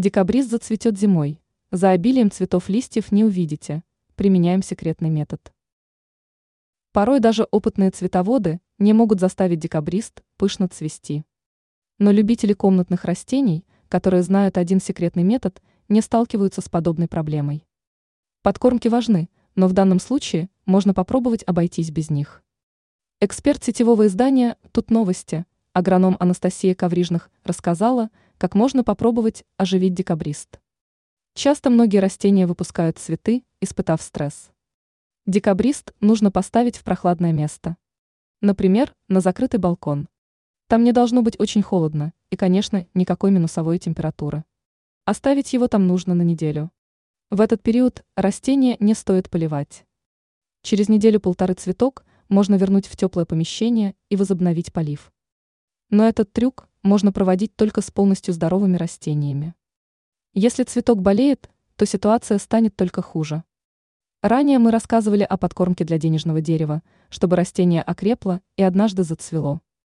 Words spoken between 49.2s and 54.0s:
поливать. Через неделю-полторы цветок можно вернуть в теплое помещение